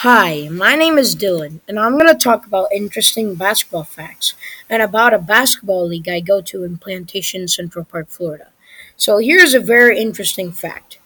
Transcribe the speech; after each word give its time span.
Hi, 0.00 0.48
my 0.50 0.76
name 0.76 0.98
is 0.98 1.16
Dillen, 1.16 1.60
and 1.66 1.78
I'm 1.78 1.98
going 1.98 2.06
to 2.06 2.14
talk 2.14 2.46
about 2.46 2.68
interesting 2.72 3.34
basketball 3.34 3.84
facts 3.84 4.34
and 4.68 4.82
about 4.82 5.14
a 5.14 5.18
basketball 5.18 5.86
league 5.86 6.08
I 6.08 6.20
go 6.20 6.40
to 6.42 6.64
in 6.64 6.76
Plantation, 6.78 7.48
Central 7.48 7.84
Park, 7.84 8.08
Florida. 8.08 8.48
So, 8.96 9.18
here's 9.18 9.54
a 9.54 9.60
very 9.60 9.98
interesting 9.98 10.52
fact. 10.52 10.98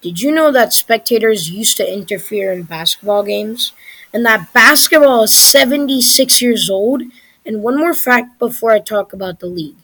Did 0.00 0.20
you 0.22 0.32
know 0.32 0.50
that 0.52 0.72
spectators 0.72 1.50
used 1.50 1.76
to 1.76 1.92
interfere 1.92 2.52
in 2.52 2.62
basketball 2.62 3.22
games? 3.22 3.72
And 4.12 4.24
that 4.24 4.52
basketball 4.52 5.24
is 5.24 5.34
76 5.36 6.40
years 6.40 6.70
old? 6.70 7.02
And 7.44 7.62
one 7.62 7.76
more 7.76 7.94
fact 7.94 8.38
before 8.38 8.70
I 8.72 8.78
talk 8.80 9.12
about 9.12 9.40
the 9.40 9.46
league. 9.46 9.76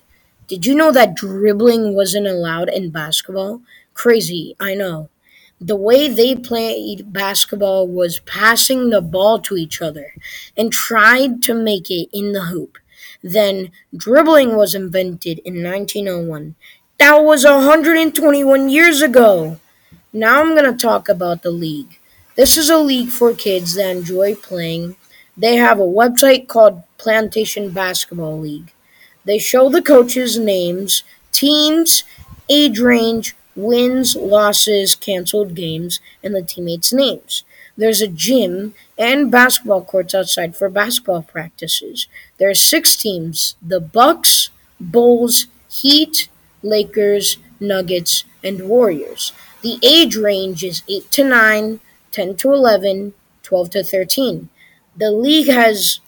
Did 0.49 0.65
you 0.67 0.75
know 0.75 0.91
that 0.93 1.15
dribbling 1.15 1.95
wasn't 1.95 2.27
allowed 2.27 2.69
in 2.71 2.91
basketball? 2.91 3.61
Crazy, 3.93 4.57
I 4.59 4.75
know. 4.75 5.09
The 5.61 5.77
way 5.77 6.09
they 6.09 6.35
played 6.35 7.13
basketball 7.13 7.89
was 7.89 8.19
passing 8.21 8.91
the 8.91 9.01
ball 9.01 9.41
to 9.41 9.57
each 9.57 9.81
other 9.81 10.15
and 10.57 10.73
tried 10.73 11.43
to 11.45 11.55
make 11.55 11.91
it 11.91 12.09
in 12.13 12.33
the 12.33 12.47
hoop. 12.47 12.79
Then 13.23 13.71
dribbling 13.97 14.57
was 14.57 14.75
invented 14.75 15.39
in 15.41 15.63
1901. 15.63 16.57
That 16.99 17.19
was 17.19 17.45
121 17.45 18.69
years 18.69 19.01
ago. 19.01 19.59
Now 20.13 20.41
I'm 20.41 20.55
going 20.55 20.71
to 20.71 20.79
talk 20.79 21.09
about 21.09 21.43
the 21.43 21.51
league. 21.51 21.99
This 22.37 22.57
is 22.57 22.71
a 22.71 22.79
league 22.79 23.11
for 23.11 23.33
kids 23.35 23.75
that 23.75 23.91
enjoy 23.97 24.35
playing. 24.35 24.97
They 25.37 25.57
have 25.57 25.79
a 25.81 25.83
website 25.83 26.49
called 26.49 26.83
Plantation 26.99 27.71
Basketball 27.71 28.39
League. 28.41 28.73
They 29.25 29.39
show 29.39 29.69
the 29.71 29.83
coaches' 29.83 30.39
names, 30.39 31.03
teams, 31.33 32.05
age 32.49 32.79
range, 32.79 33.35
wins, 33.57 34.17
losses, 34.17 34.95
canceled 34.95 35.55
games, 35.55 36.01
and 36.23 36.35
the 36.35 36.43
teammates' 36.43 36.93
names. 36.93 37.45
There's 37.77 38.01
a 38.03 38.09
gym 38.09 38.75
and 38.99 39.31
basketball 39.31 39.83
courts 39.85 40.15
outside 40.15 40.57
for 40.57 40.69
basketball 40.69 41.23
practices. 41.23 42.07
There 42.39 42.51
are 42.51 42.55
six 42.55 42.97
teams: 42.97 43.57
the 43.61 43.81
Bucks, 43.81 44.51
Bulls, 44.81 45.47
Heat, 45.71 46.29
Lakers, 46.63 47.39
Nuggets, 47.61 48.25
and 48.43 48.69
Warriors. 48.69 49.33
The 49.63 49.79
age 49.83 50.17
range 50.17 50.63
is 50.63 50.83
8 50.89 51.11
to 51.13 51.25
9, 51.25 51.81
10 52.13 52.37
to 52.37 52.53
11, 52.53 53.15
12 53.43 53.71
to 53.71 53.83
13. 53.85 54.49
The 54.97 55.11
league 55.11 55.49
has 55.49 56.01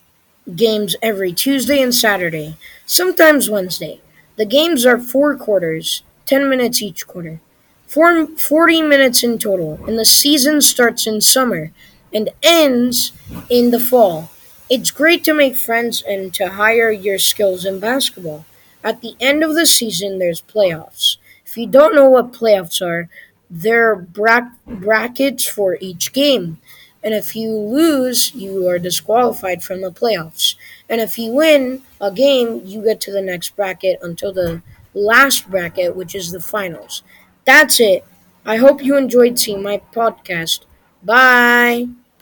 games 0.54 0.96
every 1.02 1.32
Tuesday 1.32 1.80
and 1.82 1.94
Saturday, 1.94 2.56
sometimes 2.86 3.50
Wednesday. 3.50 4.00
The 4.36 4.46
games 4.46 4.86
are 4.86 4.98
four 4.98 5.36
quarters, 5.36 6.02
10 6.26 6.48
minutes 6.48 6.82
each 6.82 7.06
quarter, 7.06 7.40
four, 7.86 8.26
40 8.26 8.82
minutes 8.82 9.22
in 9.22 9.38
total, 9.38 9.78
and 9.86 9.98
the 9.98 10.04
season 10.04 10.60
starts 10.60 11.06
in 11.06 11.20
summer 11.20 11.72
and 12.12 12.30
ends 12.42 13.12
in 13.48 13.70
the 13.70 13.80
fall. 13.80 14.30
It's 14.68 14.90
great 14.90 15.22
to 15.24 15.34
make 15.34 15.56
friends 15.56 16.02
and 16.02 16.32
to 16.34 16.48
hire 16.48 16.90
your 16.90 17.18
skills 17.18 17.64
in 17.64 17.78
basketball. 17.78 18.44
At 18.82 19.00
the 19.00 19.14
end 19.20 19.42
of 19.44 19.54
the 19.54 19.66
season, 19.66 20.18
there's 20.18 20.42
playoffs. 20.42 21.16
If 21.44 21.56
you 21.56 21.66
don't 21.66 21.94
know 21.94 22.08
what 22.08 22.32
playoffs 22.32 22.84
are, 22.84 23.08
they're 23.48 23.94
bra- 23.96 24.50
brackets 24.66 25.46
for 25.46 25.78
each 25.80 26.12
game. 26.12 26.58
And 27.02 27.14
if 27.14 27.36
you 27.36 27.50
lose, 27.52 28.34
you 28.34 28.68
are 28.68 28.78
disqualified 28.80 29.62
from 29.62 29.80
the 29.80 29.92
playoffs. 29.92 30.56
And 30.88 31.00
if 31.00 31.18
you 31.18 31.30
win 31.32 31.82
a 32.00 32.10
game, 32.10 32.62
you 32.64 32.82
get 32.82 33.00
to 33.02 33.12
the 33.12 33.22
next 33.22 33.54
bracket 33.54 33.98
until 34.02 34.32
the 34.32 34.62
last 34.96 35.48
bracket, 35.50 35.96
which 35.96 36.14
is 36.14 36.32
the 36.32 36.40
finals. 36.40 37.02
That's 37.44 37.80
it. 37.80 38.04
I 38.44 38.56
hope 38.56 38.82
you 38.82 38.96
enjoyed 38.96 39.38
seeing 39.38 39.62
my 39.62 39.82
podcast. 39.94 40.60
Bye. 41.02 41.88